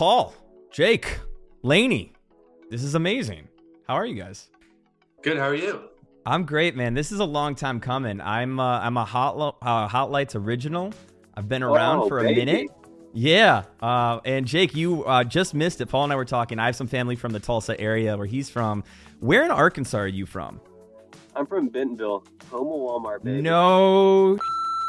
[0.00, 0.32] Paul,
[0.72, 1.18] Jake,
[1.62, 2.14] LANY.
[2.70, 3.48] This is amazing.
[3.86, 4.48] How are you guys?
[5.20, 5.36] Good.
[5.36, 5.82] How are you?
[6.24, 6.94] I'm great, man.
[6.94, 8.18] This is a long time coming.
[8.18, 10.94] I'm uh, I'm a Hot, Lo- uh, Hot Lights original.
[11.36, 12.46] I've been around Oh, for a baby.
[12.46, 12.70] minute.
[13.12, 13.64] Yeah.
[13.82, 15.90] Uh, and Jake, you uh, just missed it.
[15.90, 16.58] Paul and I were talking.
[16.58, 18.84] I have some family from the Tulsa area where he's from.
[19.18, 20.62] Where in Arkansas are you from?
[21.36, 23.42] I'm from Bentonville, home of Walmart, baby.
[23.42, 24.38] No.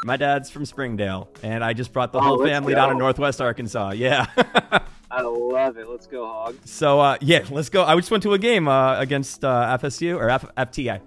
[0.04, 2.94] My dad's from Springdale, and I just brought the Oh, whole family down to.
[2.94, 3.90] Northwest Arkansas.
[3.90, 4.24] Yeah.
[5.14, 5.88] I love it.
[5.88, 6.56] Let's go, Hog.
[6.64, 7.84] so uh, yeah, let's go.
[7.84, 11.00] I just went to a game uh, against uh, FSU or F- FTI.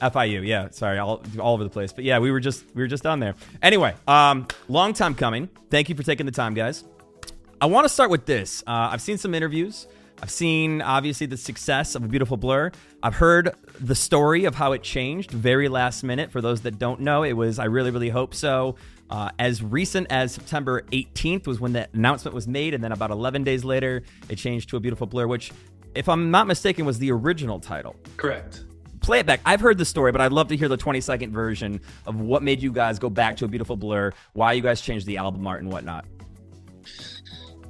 [0.00, 0.68] FIU, yeah.
[0.70, 3.20] Sorry, all, all over the place, but yeah, we were just we were just down
[3.20, 3.34] there.
[3.60, 5.48] Anyway, um, long time coming.
[5.70, 6.82] Thank you for taking the time, guys.
[7.60, 8.62] I want to start with this.
[8.66, 9.86] Uh, I've seen some interviews.
[10.22, 12.70] I've seen obviously the success of a beautiful blur.
[13.02, 16.30] I've heard the story of how it changed very last minute.
[16.30, 18.76] For those that don't know, it was I really really hope so.
[19.10, 23.10] Uh, as recent as September 18th was when the announcement was made, and then about
[23.10, 25.52] 11 days later, it changed to a beautiful blur, which,
[25.94, 28.64] if I'm not mistaken, was the original title Correct.
[29.02, 29.40] play it back.
[29.44, 32.42] I've heard the story, but I'd love to hear the 20 second version of what
[32.42, 35.46] made you guys go back to a beautiful blur, why you guys changed the album
[35.46, 36.06] art and whatnot.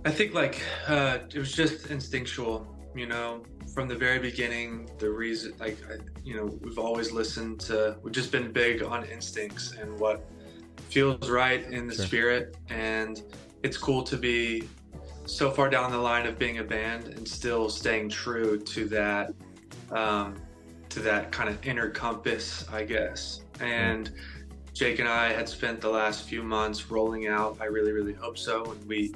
[0.04, 4.90] I think like uh, it was just instinctual, you know, from the very beginning.
[4.98, 7.96] The reason, like, I, you know, we've always listened to.
[8.02, 10.24] We've just been big on instincts and what
[10.90, 12.04] feels right in the Sure.
[12.04, 13.22] spirit, and
[13.62, 14.68] it's cool to be
[15.24, 19.32] so far down the line of being a band and still staying true to that,
[19.92, 20.34] um,
[20.88, 23.42] to that kind of inner compass, I guess.
[23.60, 24.10] And
[24.74, 27.58] Jake and I had spent the last few months rolling out.
[27.60, 29.14] I really, really hope so, and we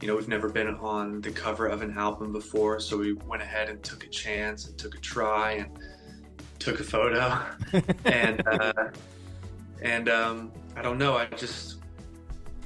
[0.00, 3.42] you know, we've never been on the cover of an album before, so we went
[3.42, 5.78] ahead and took a chance and took a try and
[6.58, 7.38] took a photo.
[8.06, 8.72] and uh,
[9.82, 11.80] and um, I don't know, I just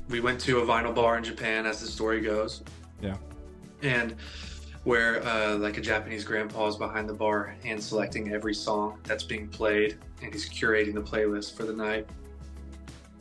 [0.08, 2.62] we went to a vinyl bar in Japan, as the story goes.
[3.02, 3.16] Yeah.
[3.82, 4.14] And
[4.84, 9.24] where uh, like a Japanese grandpa is behind the bar, hand selecting every song that's
[9.24, 12.06] being played, and he's curating the playlist for the night.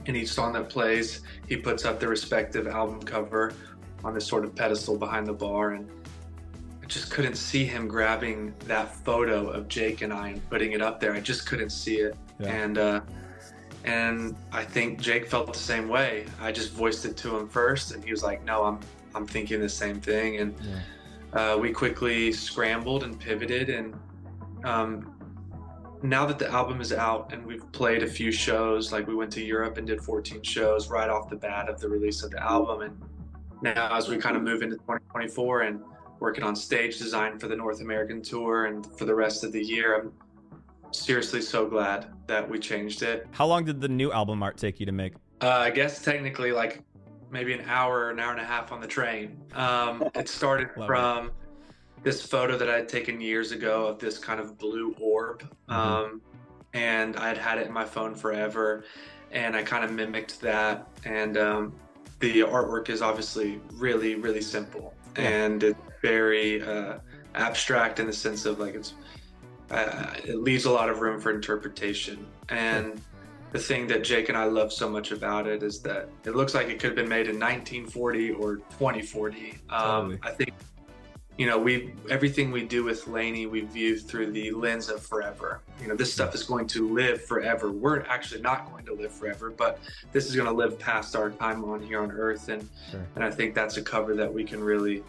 [0.05, 3.53] And each song that plays, he puts up the respective album cover
[4.03, 5.89] on this sort of pedestal behind the bar and
[6.81, 10.81] I just couldn't see him grabbing that photo of Jake and I and putting it
[10.81, 11.13] up there.
[11.13, 12.15] I just couldn't see it.
[12.39, 12.49] Yeah.
[12.49, 13.01] And uh
[13.85, 16.25] and I think Jake felt the same way.
[16.41, 18.79] I just voiced it to him first and he was like, "No, I'm
[19.15, 20.55] I'm thinking the same thing." And
[21.33, 23.95] uh, we quickly scrambled and pivoted and
[24.63, 25.13] um
[26.03, 29.31] now that the album is out and we've played a few shows, like we went
[29.31, 32.43] to Europe and did 14 shows right off the bat of the release of the
[32.43, 32.81] album.
[32.81, 33.01] And
[33.63, 35.81] now, as we kind of move into 2024 and
[36.19, 39.63] working on stage design for the North American tour and for the rest of the
[39.63, 40.13] year, I'm
[40.91, 43.25] seriously so glad that we changed it.
[43.31, 45.13] How long did the new album art take you to make?
[45.41, 46.83] Uh, I guess technically, like
[47.31, 49.41] maybe an hour, an hour and a half on the train.
[49.53, 50.87] Um, it started Love it.
[50.87, 51.31] from
[52.03, 55.41] this photo that I had taken years ago of this kind of blue orb.
[55.69, 55.73] Mm-hmm.
[55.73, 56.21] Um,
[56.73, 58.83] and I had had it in my phone forever.
[59.31, 60.87] And I kind of mimicked that.
[61.05, 61.73] And um,
[62.31, 64.93] the artwork is obviously really, really simple.
[65.17, 65.23] Yeah.
[65.23, 66.99] And it's very uh,
[67.35, 68.93] abstract in the sense of like it's,
[69.69, 72.25] uh, it leaves a lot of room for interpretation.
[72.47, 73.01] And
[73.51, 76.53] the thing that Jake and I love so much about it is that it looks
[76.53, 79.57] like it could have been made in 1940 or 2040.
[79.69, 80.19] Um, Totally.
[80.23, 80.53] I think,
[81.37, 85.61] you know, we everything we do with LANY, we view through the lens of forever.
[85.81, 87.71] You know, this stuff is going to live forever.
[87.71, 89.79] We're actually not going to live forever, but
[90.11, 93.05] this is going to live past our time on here on Earth, and Sure.
[93.15, 95.03] and I think that's a cover that we can really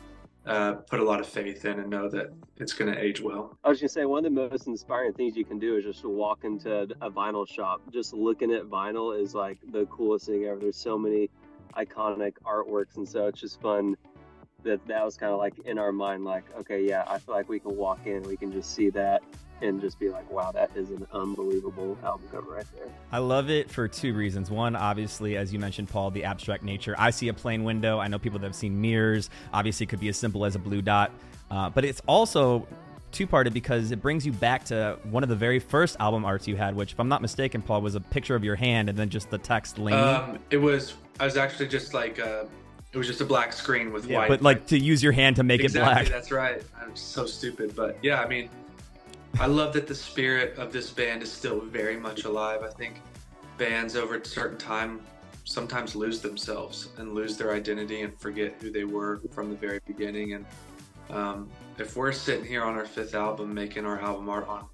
[0.46, 3.56] uh, put a lot of faith in and know that it's going to age well.
[3.64, 6.00] I was gonna say one of the most inspiring things you can do is just
[6.02, 7.82] to walk into a vinyl shop.
[7.92, 10.58] Just looking at vinyl is like the coolest thing ever.
[10.60, 11.28] There's so many
[11.76, 13.96] iconic artworks, and so it's just fun
[14.64, 16.24] that that was kind of like in our mind.
[16.24, 19.22] Like, okay, yeah, I feel like we can walk in, we can just see that,
[19.62, 22.88] and just be like, wow, that is an unbelievable album cover right there.
[23.12, 24.50] I love it for two reasons.
[24.50, 26.94] One, obviously, as you mentioned, Paul, the abstract nature.
[26.98, 27.98] I see a plane window.
[27.98, 29.30] I know people that have seen mirrors.
[29.52, 31.12] Obviously, it could be as simple as a blue dot.
[31.50, 32.66] Uh, but it's also
[33.12, 36.48] two parted because it brings you back to one of the very first album arts
[36.48, 38.98] you had, which, if I'm not mistaken, Paul, was a picture of your hand and
[38.98, 39.96] then just the text LANY.
[39.96, 40.94] Um, it was.
[41.20, 42.18] I was actually just like.
[42.18, 42.44] Uh,
[42.94, 44.28] it was just a black screen with yeah, white.
[44.28, 46.08] but like to use your hand to make exactly, it black.
[46.08, 46.62] That's right.
[46.80, 48.48] I'm so stupid, but yeah, I mean,
[49.40, 52.62] I love that the spirit of this band is still very much alive.
[52.62, 53.00] I think
[53.58, 55.00] bands over a certain time
[55.44, 59.80] sometimes lose themselves and lose their identity and forget who they were from the very
[59.88, 60.34] beginning.
[60.34, 60.46] And
[61.10, 64.66] um, if we're sitting here on our fifth album making our album art on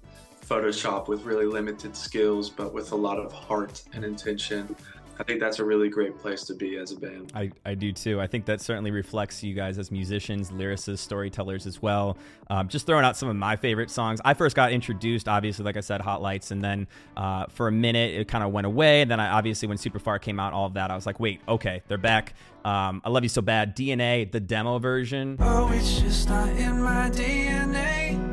[0.45, 4.75] Photoshop with really limited skills, but with a lot of heart and intention,
[5.19, 7.31] I think that's a really great place to be as a band.
[7.35, 8.19] I, I do too.
[8.19, 12.17] I think that certainly reflects you guys as musicians, lyricists, storytellers as well.
[12.49, 14.19] Um, just throwing out some of my favorite songs.
[14.25, 17.71] I first got introduced, obviously, like I said, Hot Lights, and then uh, for a
[17.71, 19.01] minute it kind of went away.
[19.01, 21.19] And then I obviously, when Super Far came out, all of that, I was like,
[21.19, 22.33] wait, okay, they're back.
[22.65, 23.75] Um, I love you so bad.
[23.75, 25.37] DNA, the demo version.
[25.39, 28.31] Oh, it's just not in my DNA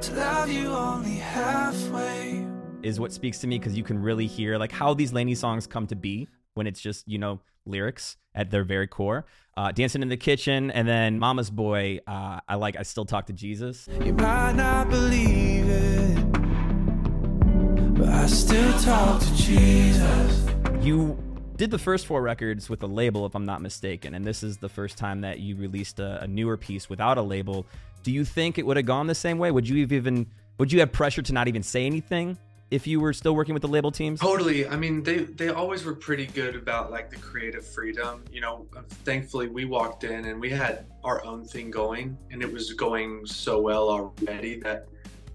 [0.00, 2.43] to love you only halfway.
[2.84, 5.66] Is what speaks to me because you can really hear like how these LANY songs
[5.66, 9.24] come to be when it's just you know lyrics at their very core.
[9.56, 12.00] Uh, Dancing in the kitchen and then Mama's Boy.
[12.06, 12.76] Uh, I like.
[12.76, 13.88] I still talk to Jesus.
[14.04, 16.32] You might not believe it,
[17.94, 20.46] but I still talk to Jesus.
[20.82, 21.16] You
[21.56, 24.58] did the first four records with a label, if I'm not mistaken, and this is
[24.58, 27.64] the first time that you released a, a newer piece without a label.
[28.02, 29.50] Do you think it would have gone the same way?
[29.50, 30.26] Would you have even
[30.58, 32.36] would you have pressure to not even say anything
[32.70, 34.20] if you were still working with the label teams?
[34.20, 34.66] Totally.
[34.66, 38.24] I mean, they they always were pretty good about like the creative freedom.
[38.32, 38.66] You know,
[39.04, 43.26] thankfully we walked in and we had our own thing going, and it was going
[43.26, 44.88] so well already that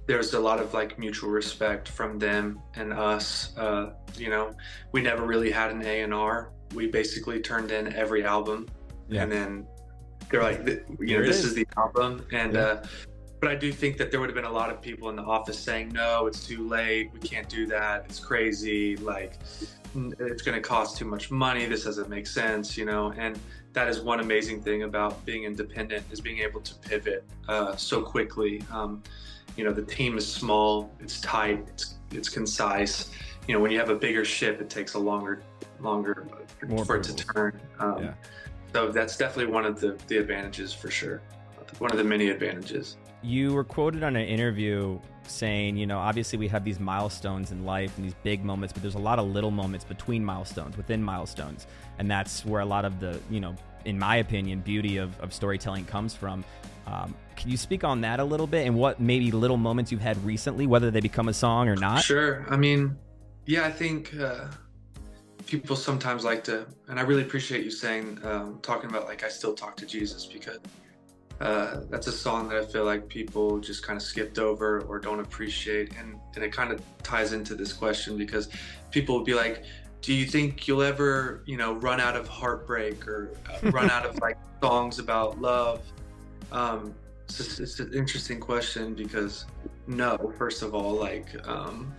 [0.08, 3.56] there's a lot of like mutual respect from them and us.
[3.58, 4.56] Uh, you know,
[4.92, 6.52] we never really had an A and R.
[6.74, 8.68] We basically turned in every album,
[9.08, 9.24] Yeah.
[9.24, 9.68] and then
[10.30, 10.60] they're like,
[11.00, 11.46] you know, this is.
[11.46, 12.54] is the album, and.
[12.54, 12.60] Yeah.
[12.60, 12.84] uh
[13.40, 15.24] but I do think that there would have been a lot of people in the
[15.24, 17.12] office saying, "No, it's too late.
[17.14, 18.06] We can't do that.
[18.06, 18.98] It's crazy.
[18.98, 19.34] Like,
[20.20, 21.66] it's going to cost too much money.
[21.66, 23.40] This doesn't make sense." You know, and
[23.74, 28.02] that is one amazing thing about being independent is being able to pivot uh, so
[28.02, 28.62] quickly.
[28.72, 29.02] Um,
[29.56, 30.92] you know, the team is small.
[31.00, 31.66] It's tight.
[31.70, 33.12] It's it's concise.
[33.48, 35.42] You know, when you have a bigger ship, it takes a longer
[35.80, 36.28] longer
[36.68, 37.60] More for it to turn.
[37.80, 38.14] Um, Yeah.
[38.74, 41.22] So that's definitely one of the the advantages for sure.
[41.78, 42.98] One of the many advantages.
[43.22, 47.66] You were quoted on an interview saying, you know, obviously we have these milestones in
[47.66, 51.04] life and these big moments, but there's a lot of little moments between milestones, within
[51.04, 51.68] milestones.
[52.00, 53.56] And that's where a lot of the, you know,
[53.86, 56.44] in my opinion, beauty of, of storytelling comes from.
[56.88, 60.02] Um, can you speak on that a little bit and what maybe little moments you've
[60.02, 62.04] had recently, whether they become a song or not?
[62.04, 62.46] Sure.
[62.50, 62.98] I mean,
[63.46, 64.48] yeah, I think uh,
[65.46, 69.30] people sometimes like to, and I really appreciate you saying, um, talking about like I
[69.30, 70.60] still talk to Jesus because
[71.42, 75.00] uh, that's a song that I feel like people just kind of skipped over or
[75.00, 78.50] don't appreciate, and and it kind of ties into this question because
[78.92, 79.64] people will be like.
[80.02, 84.06] Do you think you'll ever, you know, run out of heartbreak or uh, run out
[84.06, 85.82] of like songs about love?
[86.54, 86.96] Um,
[87.26, 89.46] it's, just, it's an interesting question because
[89.88, 91.94] no, first of all, like um,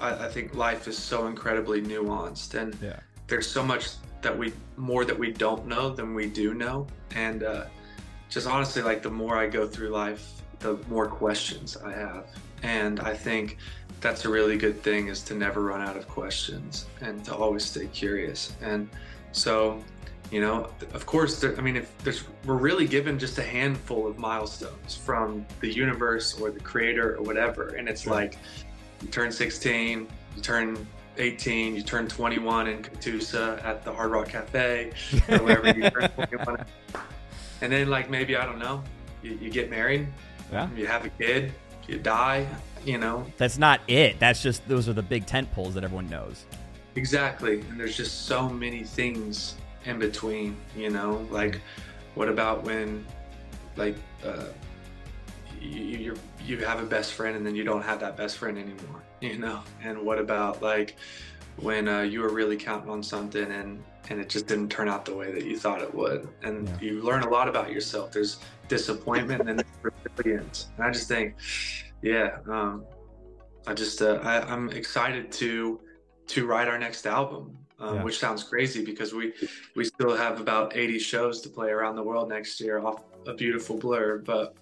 [0.00, 2.98] I, I think life is so incredibly nuanced, and Yeah.
[3.28, 3.90] there's so much
[4.22, 7.66] that we more that we don't know than we do know, and uh,
[8.28, 12.26] just honestly, like the more I go through life, the more questions I have,
[12.62, 13.58] and I think
[14.00, 17.64] that's a really good thing is to never run out of questions and to always
[17.64, 18.88] stay curious, and
[19.32, 19.82] so.
[20.30, 24.06] You know, of course, there, I mean, if there's, we're really given just a handful
[24.06, 27.76] of milestones from the universe or the creator or whatever.
[27.76, 28.38] And it's like
[29.02, 30.86] you turn 16, you turn
[31.18, 34.92] 18, you turn 21 in Catoosa at the Hard Rock Cafe
[35.28, 36.64] or wherever you turn 21.
[37.64, 38.82] And then, like, maybe, I don't know,
[39.22, 40.06] you, you get married,
[40.52, 40.68] Yeah.
[40.76, 41.54] you have a kid,
[41.88, 42.46] you die,
[42.84, 44.20] you know, That's not it.
[44.20, 46.44] That's just, those are the big tent poles that everyone knows.
[46.94, 47.60] Exactly.
[47.60, 49.54] And there's just so many things
[49.86, 51.26] in between, you know?
[51.30, 51.62] Like,
[52.16, 53.02] what about when,
[53.76, 54.44] like, uh,
[55.58, 58.58] you, you you have a best friend and then you don't have that best friend
[58.58, 59.62] anymore, you know?
[59.82, 60.96] And what about, like,
[61.56, 65.04] when uh, you were really counting on something and and it just didn't turn out
[65.04, 66.76] the way that you thought it would and Yeah.
[66.80, 71.08] you learn a lot about yourself there's disappointment and then there's resilience and i just
[71.08, 71.34] think
[72.02, 72.84] yeah um,
[73.66, 75.80] i just uh, I, i'm excited to
[76.28, 78.02] to write our next album um, Yeah.
[78.04, 79.32] which sounds crazy because we
[79.76, 83.34] we still have about 80 shows to play around the world next year off a
[83.34, 84.54] beautiful blur but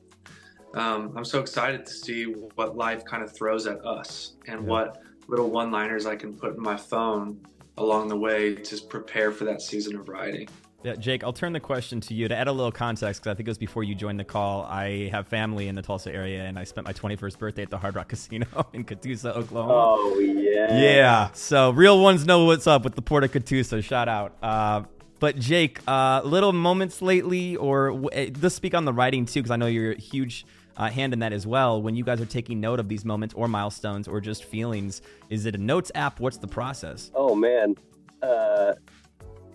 [0.75, 4.69] um, i'm so excited to see what life kind of throws at us and Yeah.
[4.71, 7.39] what little one liners i can put in my phone
[7.79, 10.49] along the way to prepare for that season of riding.
[10.85, 13.35] Yeah, Jake, I'll turn the question to you to add a little context because I
[13.37, 14.65] think it was before you joined the call.
[14.65, 17.79] I have family in the Tulsa area, and I spent my 21st birthday at the
[17.79, 19.73] Hard Rock Casino in Catoosa, Oklahoma.
[19.75, 20.77] Oh yeah.
[20.77, 23.83] Yeah, so real ones know what's up with the Port of Catoosa.
[23.83, 24.37] Shout out.
[24.43, 24.83] Uh,
[25.23, 29.39] but Jake, uh, little moments lately, or w- eh, let's speak on the writing too,
[29.39, 30.45] because I know you're a huge
[30.77, 31.81] uh, hand in that as well.
[31.81, 35.01] When you guys are taking note of these moments or milestones or just feelings,
[35.31, 36.19] is it a notes app?
[36.19, 37.13] What's the process?
[37.15, 37.77] Oh man,
[38.21, 38.73] uh,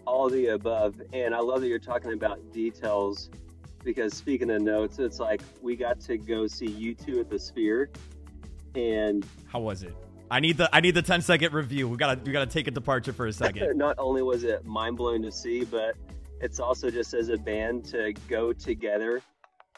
[0.06, 1.02] all the above.
[1.12, 3.30] And I love that you're talking about details
[3.84, 7.90] because speaking of notes, it's like we got to go see U2 at the Sphere,
[8.74, 9.94] and How was it?
[10.30, 11.88] I need the I need the 10 second review.
[11.88, 13.78] We gotta we gotta take a departure for a second.
[13.78, 15.96] not only was it mind blowing to see, but
[16.42, 19.22] it's also just as a band to go together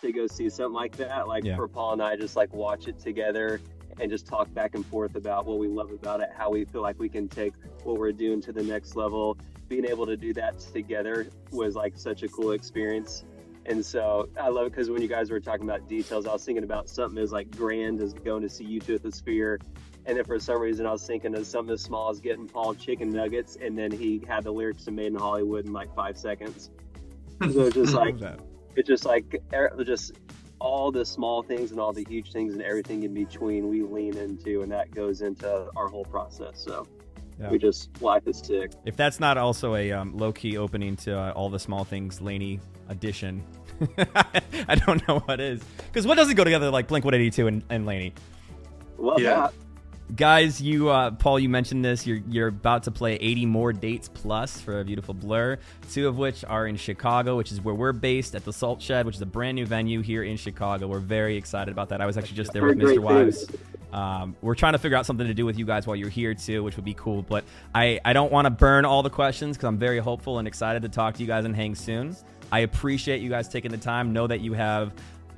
[0.01, 1.27] to go see something like that.
[1.27, 1.55] Like Yeah.
[1.55, 3.61] for Paul and I, just like watch it together
[3.99, 6.81] and just talk back and forth about what we love about it, how we feel
[6.81, 7.53] like we can take
[7.83, 9.37] what we're doing to the next level.
[9.67, 13.23] Being able to do that together was like such a cool experience.
[13.69, 16.43] And so I love it because when you guys were talking about details, I was
[16.43, 19.59] thinking about something as like grand as going to see U2 at the Sphere.
[20.07, 22.73] And then for some reason, I was thinking of something as small as getting Paul
[22.73, 26.17] chicken nuggets, and then he had the lyrics to Made in Hollywood in like five
[26.17, 26.71] seconds.
[27.53, 28.15] So it's just like
[28.75, 30.11] it's just like er- just
[30.59, 34.17] all the small things and all the huge things and everything in between we lean
[34.17, 36.61] into, and that goes into our whole process.
[36.61, 36.85] So
[37.39, 37.49] Yeah.
[37.51, 38.71] we just life is sick.
[38.85, 42.19] If that's not also a um, low key opening to uh, all the small things
[42.21, 43.43] LANY edition,
[44.67, 45.61] I don't know what is.
[45.87, 48.13] Because what doesn't go together like Blink 182 and, and LANY?
[48.97, 49.35] Love Yeah.
[49.35, 49.53] that.
[50.15, 52.07] Guys, you uh, Paul, you mentioned this.
[52.07, 55.59] You're you're about to play 80 more dates plus for a beautiful blur.
[55.91, 59.05] Two of which are in Chicago, which is where we're based at the Salt Shed,
[59.05, 60.87] which is a brand new venue here in Chicago.
[60.87, 62.01] We're very excited about that.
[62.01, 62.85] I was actually just there with Mr.
[62.85, 63.45] great Wives.
[63.93, 66.33] Um, we're trying to figure out something to do with you guys while you're here
[66.33, 67.21] too, which would be cool.
[67.21, 67.43] But
[67.73, 70.81] I, I don't want to burn all the questions because I'm very hopeful and excited
[70.83, 72.15] to talk to you guys and hang soon.
[72.51, 74.13] I appreciate you guys taking the time.
[74.13, 74.93] Know that you have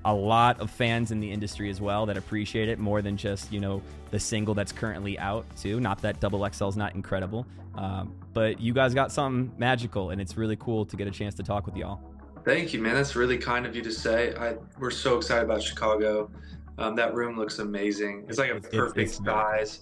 [0.06, 3.52] a lot of fans in the industry as well that appreciate it more than just
[3.52, 5.80] you know the single that's currently out too.
[5.80, 10.22] Not that Double XL is not incredible, um, but you guys got something magical, and
[10.22, 12.02] it's really cool to get a chance to talk with y'all.
[12.44, 12.96] Thank you, man.
[12.96, 14.34] That's really kind of you to say.
[14.36, 16.30] I we're so excited about Chicago.
[16.78, 18.26] Um, that room looks amazing.
[18.28, 19.80] It's like a It's- it's- perfect size.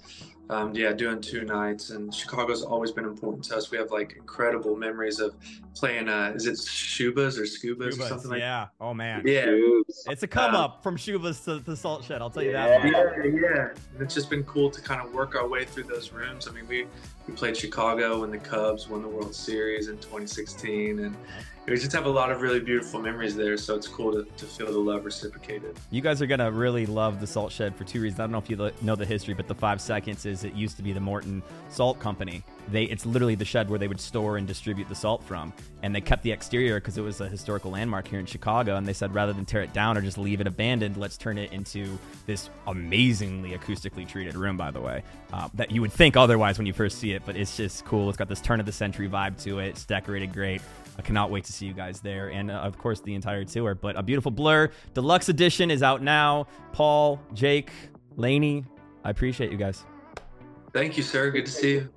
[0.52, 3.70] Um, yeah, doing two nights, and Chicago's always been important to us.
[3.70, 5.36] We have like incredible memories of
[5.76, 6.10] playing.
[6.10, 8.40] Uh, is it Schubas or Scubas or something like?
[8.40, 8.70] yeah.
[8.82, 9.22] Oh man.
[9.26, 10.06] Yeah, Oops.
[10.10, 12.24] It's a come Uh, up from Schubas to the Salt Shed.
[12.24, 12.84] I'll tell you that.
[12.84, 12.90] Yeah.
[12.90, 13.12] much.
[13.24, 13.68] yeah, yeah.
[13.94, 16.48] And it's just been cool to kind of work our way through those rooms.
[16.48, 16.88] I mean, we
[17.30, 21.16] we played Chicago when the Cubs won the World Series in 2016, and
[21.68, 23.56] we just have a lot of really beautiful memories there.
[23.56, 25.78] So it's cool to, to feel the love reciprocated.
[25.92, 28.20] You guys are gonna really love the Salt Shed for two reasons.
[28.20, 30.78] I don't know if you know the history, but the five seconds is it used
[30.78, 32.44] to be the Morton Salt Company.
[32.72, 35.94] They it's literally the shed where they would store and distribute the salt from, and
[35.94, 38.76] they kept the exterior because it was a historical landmark here in Chicago.
[38.76, 41.38] And they said rather than tear it down or just leave it abandoned, let's turn
[41.38, 44.58] it into this amazingly acoustically treated room.
[44.58, 47.36] By the way, uh, that you would think otherwise when you first see it, but
[47.36, 48.10] it's just cool.
[48.10, 49.70] It's got this turn of the century vibe to it.
[49.70, 50.62] It's decorated great.
[50.98, 53.74] I cannot wait to see you guys there, and uh, of course the entire tour.
[53.74, 56.48] But a beautiful blur deluxe edition is out now.
[56.74, 57.72] Paul, Jake,
[58.18, 58.66] LANY,
[59.06, 59.86] I appreciate you guys.
[60.74, 61.32] Thank you, sir.
[61.32, 61.90] Good to see you.